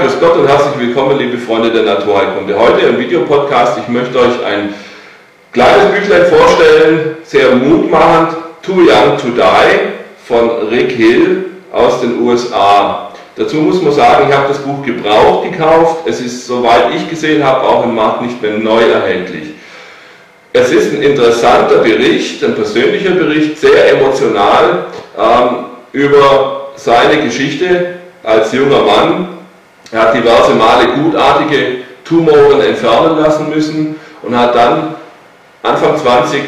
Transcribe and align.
Grüß 0.00 0.18
Gott 0.18 0.36
und 0.36 0.48
herzlich 0.48 0.88
willkommen, 0.88 1.18
liebe 1.18 1.38
Freunde 1.38 1.70
der 1.70 1.84
Naturheilkunde. 1.84 2.58
Heute 2.58 2.86
im 2.86 2.98
Videopodcast, 2.98 3.78
ich 3.78 3.88
möchte 3.88 4.18
euch 4.18 4.44
ein 4.44 4.74
kleines 5.52 5.92
Büchlein 5.92 6.26
vorstellen, 6.26 7.16
sehr 7.22 7.54
mutmachend, 7.54 8.36
Too 8.60 8.80
Young 8.80 9.16
to 9.16 9.28
Die 9.28 10.26
von 10.26 10.68
Rick 10.68 10.90
Hill 10.90 11.44
aus 11.72 12.00
den 12.00 12.20
USA. 12.20 13.12
Dazu 13.36 13.56
muss 13.58 13.80
man 13.80 13.92
sagen, 13.92 14.26
ich 14.28 14.36
habe 14.36 14.48
das 14.48 14.58
Buch 14.58 14.84
gebraucht 14.84 15.50
gekauft. 15.50 15.98
Es 16.06 16.20
ist, 16.20 16.48
soweit 16.48 16.92
ich 16.96 17.08
gesehen 17.08 17.44
habe, 17.44 17.62
auch 17.62 17.84
im 17.84 17.94
Markt 17.94 18.22
nicht 18.22 18.42
mehr 18.42 18.58
neu 18.58 18.82
erhältlich. 18.82 19.50
Es 20.52 20.72
ist 20.72 20.92
ein 20.92 21.02
interessanter 21.02 21.78
Bericht, 21.78 22.42
ein 22.42 22.56
persönlicher 22.56 23.12
Bericht, 23.12 23.60
sehr 23.60 23.92
emotional 23.92 24.86
ähm, 25.16 25.66
über 25.92 26.70
seine 26.74 27.22
Geschichte 27.22 28.00
als 28.24 28.52
junger 28.52 28.82
Mann, 28.82 29.33
er 29.94 30.02
hat 30.02 30.14
diverse 30.14 30.54
Male 30.56 30.88
gutartige 30.88 31.84
Tumoren 32.04 32.60
entfernen 32.60 33.16
lassen 33.16 33.48
müssen 33.48 33.94
und 34.22 34.36
hat 34.36 34.52
dann 34.52 34.96
Anfang 35.62 35.96
20 35.96 36.42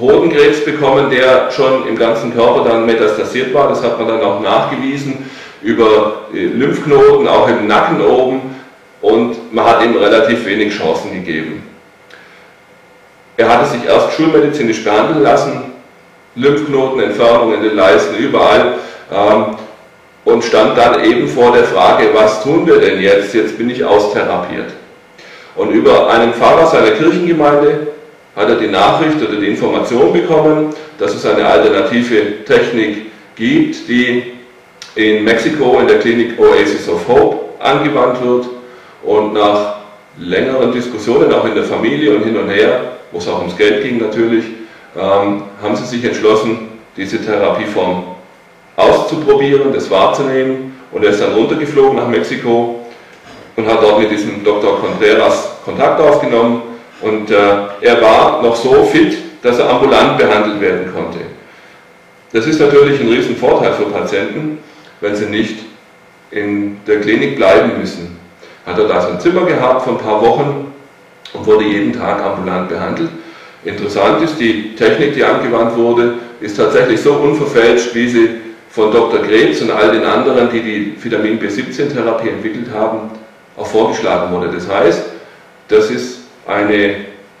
Hodenkrebs 0.00 0.64
bekommen, 0.64 1.10
der 1.10 1.50
schon 1.50 1.86
im 1.86 1.98
ganzen 1.98 2.34
Körper 2.34 2.64
dann 2.66 2.86
metastasiert 2.86 3.52
war. 3.52 3.68
Das 3.68 3.84
hat 3.84 3.98
man 3.98 4.08
dann 4.08 4.22
auch 4.22 4.40
nachgewiesen 4.40 5.30
über 5.60 6.22
Lymphknoten, 6.32 7.28
auch 7.28 7.48
im 7.48 7.66
Nacken 7.66 8.00
oben. 8.00 8.56
Und 9.02 9.52
man 9.52 9.66
hat 9.66 9.84
ihm 9.84 9.96
relativ 9.96 10.46
wenig 10.46 10.74
Chancen 10.74 11.12
gegeben. 11.12 11.62
Er 13.36 13.48
hatte 13.48 13.66
sich 13.66 13.84
erst 13.84 14.14
schulmedizinisch 14.14 14.82
behandeln 14.82 15.22
lassen, 15.22 15.64
Lymphknotenentfernung 16.34 17.52
in 17.52 17.62
den 17.62 17.76
Leisten, 17.76 18.16
überall. 18.16 18.76
Ähm, 19.12 19.56
und 20.30 20.44
stand 20.44 20.78
dann 20.78 21.04
eben 21.04 21.28
vor 21.28 21.52
der 21.52 21.64
Frage, 21.64 22.08
was 22.14 22.42
tun 22.42 22.66
wir 22.66 22.78
denn 22.78 23.00
jetzt? 23.00 23.34
Jetzt 23.34 23.58
bin 23.58 23.68
ich 23.68 23.84
austherapiert. 23.84 24.70
Und 25.56 25.70
über 25.72 26.08
einen 26.10 26.32
Pfarrer 26.32 26.66
seiner 26.66 26.92
Kirchengemeinde 26.92 27.88
hat 28.36 28.48
er 28.48 28.56
die 28.56 28.68
Nachricht 28.68 29.16
oder 29.20 29.40
die 29.40 29.48
Information 29.48 30.12
bekommen, 30.12 30.70
dass 30.98 31.14
es 31.14 31.26
eine 31.26 31.44
alternative 31.44 32.44
Technik 32.44 33.06
gibt, 33.34 33.88
die 33.88 34.32
in 34.94 35.24
Mexiko 35.24 35.78
in 35.80 35.88
der 35.88 35.98
Klinik 35.98 36.38
Oasis 36.38 36.88
of 36.88 37.06
Hope 37.08 37.38
angewandt 37.58 38.24
wird. 38.24 38.46
Und 39.02 39.32
nach 39.32 39.76
längeren 40.18 40.72
Diskussionen, 40.72 41.32
auch 41.32 41.44
in 41.44 41.54
der 41.54 41.64
Familie 41.64 42.14
und 42.14 42.24
hin 42.24 42.36
und 42.36 42.48
her, 42.48 42.80
wo 43.10 43.18
es 43.18 43.28
auch 43.28 43.38
ums 43.38 43.56
Geld 43.56 43.82
ging 43.82 43.98
natürlich, 43.98 44.44
ähm, 44.96 45.42
haben 45.62 45.76
sie 45.76 45.84
sich 45.84 46.04
entschlossen, 46.04 46.68
diese 46.96 47.24
Therapieform 47.24 48.09
auszuprobieren, 48.80 49.72
das 49.72 49.90
wahrzunehmen. 49.90 50.78
Und 50.92 51.04
er 51.04 51.10
ist 51.10 51.20
dann 51.20 51.32
runtergeflogen 51.32 51.96
nach 51.96 52.08
Mexiko 52.08 52.86
und 53.56 53.66
hat 53.66 53.82
dort 53.82 54.00
mit 54.00 54.10
diesem 54.10 54.42
Dr. 54.42 54.80
Contreras 54.80 55.56
Kontakt 55.64 56.00
aufgenommen. 56.00 56.62
Und 57.00 57.30
äh, 57.30 57.34
er 57.80 58.02
war 58.02 58.42
noch 58.42 58.56
so 58.56 58.84
fit, 58.84 59.16
dass 59.42 59.58
er 59.58 59.70
ambulant 59.70 60.18
behandelt 60.18 60.60
werden 60.60 60.92
konnte. 60.92 61.18
Das 62.32 62.46
ist 62.46 62.60
natürlich 62.60 63.00
ein 63.00 63.08
Riesenvorteil 63.08 63.72
für 63.72 63.86
Patienten, 63.86 64.58
wenn 65.00 65.16
sie 65.16 65.26
nicht 65.26 65.56
in 66.30 66.78
der 66.86 67.00
Klinik 67.00 67.36
bleiben 67.36 67.80
müssen. 67.80 68.18
Hat 68.66 68.78
er 68.78 68.86
da 68.86 69.00
so 69.00 69.08
ein 69.08 69.20
Zimmer 69.20 69.46
gehabt 69.46 69.82
vor 69.82 69.94
ein 69.94 69.98
paar 69.98 70.20
Wochen 70.20 70.72
und 71.32 71.46
wurde 71.46 71.64
jeden 71.64 71.92
Tag 71.92 72.22
ambulant 72.22 72.68
behandelt. 72.68 73.10
Interessant 73.64 74.22
ist, 74.22 74.38
die 74.38 74.74
Technik, 74.74 75.14
die 75.14 75.24
angewandt 75.24 75.76
wurde, 75.76 76.14
ist 76.40 76.56
tatsächlich 76.56 77.00
so 77.00 77.14
unverfälscht, 77.14 77.94
wie 77.94 78.08
sie 78.08 78.30
von 78.70 78.92
Dr. 78.92 79.22
Krebs 79.22 79.60
und 79.62 79.70
all 79.70 79.92
den 79.92 80.04
anderen, 80.04 80.48
die 80.50 80.60
die 80.60 80.94
Vitamin 81.02 81.38
B17-Therapie 81.40 82.28
entwickelt 82.28 82.66
haben, 82.72 83.10
auch 83.56 83.66
vorgeschlagen 83.66 84.32
wurde. 84.32 84.50
Das 84.52 84.68
heißt, 84.68 85.02
das 85.68 85.90
ist 85.90 86.20
eine 86.46 86.96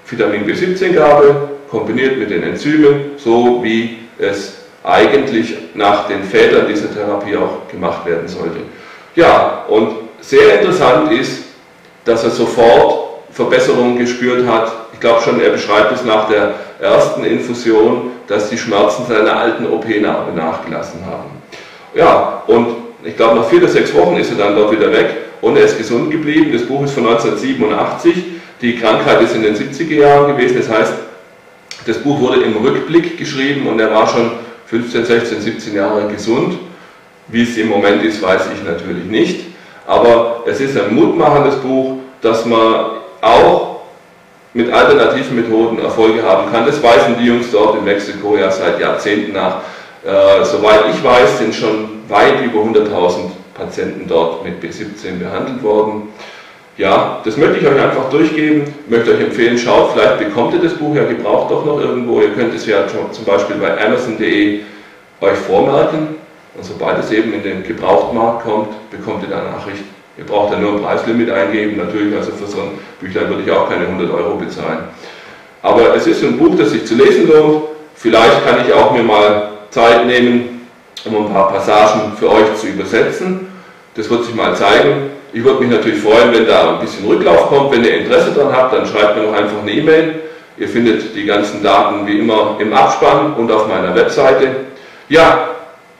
Vitamin 0.06 0.44
B17-Gabe 0.44 1.50
kombiniert 1.70 2.18
mit 2.18 2.30
den 2.30 2.42
Enzymen, 2.42 3.12
so 3.16 3.62
wie 3.62 3.98
es 4.18 4.56
eigentlich 4.82 5.54
nach 5.74 6.08
den 6.08 6.24
Vätern 6.24 6.66
dieser 6.68 6.92
Therapie 6.92 7.36
auch 7.36 7.68
gemacht 7.70 8.04
werden 8.06 8.26
sollte. 8.26 8.58
Ja, 9.14 9.64
und 9.68 9.92
sehr 10.20 10.60
interessant 10.60 11.12
ist, 11.12 11.44
dass 12.04 12.24
er 12.24 12.30
sofort 12.30 13.20
Verbesserungen 13.30 13.98
gespürt 13.98 14.46
hat. 14.46 14.72
Ich 15.00 15.08
glaube 15.08 15.22
schon, 15.22 15.40
er 15.40 15.48
beschreibt 15.48 15.92
es 15.92 16.04
nach 16.04 16.28
der 16.28 16.56
ersten 16.78 17.24
Infusion, 17.24 18.10
dass 18.26 18.50
die 18.50 18.58
Schmerzen 18.58 19.06
seiner 19.08 19.34
alten 19.34 19.64
OP-Narbe 19.64 20.36
nachgelassen 20.36 21.00
haben. 21.06 21.30
Ja, 21.94 22.42
und 22.46 22.66
ich 23.02 23.16
glaube, 23.16 23.36
nach 23.36 23.46
vier 23.46 23.60
oder 23.60 23.68
sechs 23.68 23.94
Wochen 23.94 24.18
ist 24.18 24.30
er 24.30 24.36
dann 24.36 24.54
dort 24.54 24.72
wieder 24.72 24.92
weg 24.92 25.16
und 25.40 25.56
er 25.56 25.64
ist 25.64 25.78
gesund 25.78 26.10
geblieben. 26.10 26.52
Das 26.52 26.66
Buch 26.66 26.84
ist 26.84 26.92
von 26.92 27.06
1987. 27.06 28.12
Die 28.60 28.76
Krankheit 28.76 29.22
ist 29.22 29.34
in 29.34 29.42
den 29.42 29.56
70er 29.56 29.94
Jahren 29.94 30.36
gewesen. 30.36 30.58
Das 30.58 30.68
heißt, 30.68 30.92
das 31.86 31.96
Buch 31.96 32.20
wurde 32.20 32.42
im 32.42 32.58
Rückblick 32.58 33.16
geschrieben 33.16 33.68
und 33.68 33.80
er 33.80 33.90
war 33.90 34.06
schon 34.06 34.32
15, 34.66 35.06
16, 35.06 35.40
17 35.40 35.74
Jahre 35.76 36.08
gesund. 36.08 36.58
Wie 37.28 37.44
es 37.44 37.56
im 37.56 37.70
Moment 37.70 38.02
ist, 38.04 38.20
weiß 38.20 38.42
ich 38.54 38.62
natürlich 38.62 39.06
nicht. 39.06 39.46
Aber 39.86 40.42
es 40.44 40.60
ist 40.60 40.78
ein 40.78 40.94
mutmachendes 40.94 41.56
Buch, 41.56 42.00
dass 42.20 42.44
man 42.44 42.98
auch 43.22 43.69
mit 44.52 44.72
alternativen 44.72 45.36
Methoden 45.36 45.78
Erfolge 45.78 46.22
haben 46.22 46.50
kann. 46.50 46.66
Das 46.66 46.82
weisen 46.82 47.16
die 47.20 47.26
Jungs 47.26 47.50
dort 47.52 47.76
in 47.76 47.84
Mexiko 47.84 48.36
ja 48.36 48.50
seit 48.50 48.80
Jahrzehnten 48.80 49.32
nach. 49.32 49.58
Äh, 50.04 50.44
soweit 50.44 50.84
ich 50.92 51.04
weiß, 51.04 51.38
sind 51.38 51.54
schon 51.54 52.02
weit 52.08 52.42
über 52.42 52.60
100.000 52.60 53.30
Patienten 53.54 54.08
dort 54.08 54.44
mit 54.44 54.62
B17 54.62 55.18
behandelt 55.18 55.62
worden. 55.62 56.08
Ja, 56.78 57.20
das 57.24 57.36
möchte 57.36 57.58
ich 57.58 57.66
euch 57.66 57.78
einfach 57.78 58.08
durchgeben, 58.08 58.74
möchte 58.88 59.12
euch 59.12 59.20
empfehlen, 59.20 59.58
schaut, 59.58 59.92
vielleicht 59.92 60.18
bekommt 60.18 60.54
ihr 60.54 60.60
das 60.60 60.72
Buch 60.72 60.94
ja 60.94 61.04
gebraucht 61.04 61.50
doch 61.50 61.64
noch 61.64 61.78
irgendwo. 61.78 62.22
Ihr 62.22 62.30
könnt 62.30 62.54
es 62.54 62.64
ja 62.64 62.86
zum 62.86 63.24
Beispiel 63.26 63.56
bei 63.56 63.84
Amazon.de 63.84 64.60
euch 65.20 65.38
vormerken 65.46 66.16
und 66.56 66.64
sobald 66.64 66.98
es 67.00 67.10
eben 67.10 67.34
in 67.34 67.42
den 67.42 67.62
Gebrauchtmarkt 67.62 68.44
kommt, 68.44 68.90
bekommt 68.90 69.28
ihr 69.28 69.36
eine 69.36 69.50
Nachricht, 69.50 69.84
Ihr 70.20 70.26
braucht 70.26 70.52
ja 70.52 70.58
nur 70.58 70.72
ein 70.72 70.82
Preislimit 70.82 71.30
eingeben. 71.30 71.78
Natürlich, 71.78 72.14
also 72.14 72.30
für 72.32 72.46
so 72.46 72.58
ein 72.58 72.78
Büchlein 73.00 73.30
würde 73.30 73.42
ich 73.42 73.50
auch 73.50 73.70
keine 73.70 73.86
100 73.86 74.10
Euro 74.12 74.34
bezahlen. 74.34 74.80
Aber 75.62 75.96
es 75.96 76.06
ist 76.06 76.22
ein 76.22 76.36
Buch, 76.36 76.54
das 76.58 76.72
sich 76.72 76.84
zu 76.84 76.94
lesen 76.94 77.26
lohnt. 77.26 77.64
Vielleicht 77.94 78.46
kann 78.46 78.58
ich 78.66 78.70
auch 78.74 78.92
mir 78.92 79.02
mal 79.02 79.48
Zeit 79.70 80.04
nehmen, 80.04 80.68
um 81.06 81.16
ein 81.16 81.32
paar 81.32 81.50
Passagen 81.50 82.12
für 82.18 82.30
euch 82.30 82.54
zu 82.56 82.66
übersetzen. 82.66 83.48
Das 83.94 84.10
wird 84.10 84.26
sich 84.26 84.34
mal 84.34 84.54
zeigen. 84.54 85.08
Ich 85.32 85.42
würde 85.42 85.64
mich 85.64 85.70
natürlich 85.70 86.00
freuen, 86.02 86.34
wenn 86.34 86.46
da 86.46 86.74
ein 86.74 86.80
bisschen 86.80 87.06
Rücklauf 87.06 87.48
kommt. 87.48 87.72
Wenn 87.72 87.82
ihr 87.82 88.00
Interesse 88.00 88.32
daran 88.32 88.54
habt, 88.54 88.74
dann 88.74 88.84
schreibt 88.84 89.16
mir 89.16 89.22
noch 89.22 89.32
einfach 89.32 89.62
eine 89.62 89.70
E-Mail. 89.70 90.16
Ihr 90.58 90.68
findet 90.68 91.16
die 91.16 91.24
ganzen 91.24 91.62
Daten 91.62 92.06
wie 92.06 92.18
immer 92.18 92.56
im 92.58 92.74
Abspann 92.74 93.32
und 93.38 93.50
auf 93.50 93.66
meiner 93.68 93.94
Webseite. 93.94 94.48
Ja, 95.08 95.48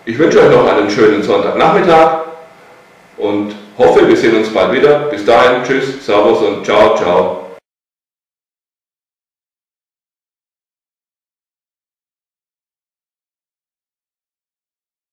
ich 0.05 0.19
wünsche 0.19 0.41
euch 0.41 0.51
noch 0.51 0.71
einen 0.71 0.91
schönen 0.91 1.23
Sonntagnachmittag 1.23 2.19
und 3.17 3.55
hoffe, 3.81 4.07
wir 4.07 4.17
sehen 4.17 4.37
uns 4.37 4.53
bald 4.53 4.73
wieder. 4.73 5.09
Bis 5.11 5.25
dahin, 5.25 5.63
tschüss, 5.65 6.05
servus 6.05 6.43
und 6.43 6.65
ciao, 6.65 6.95
ciao. 6.97 7.40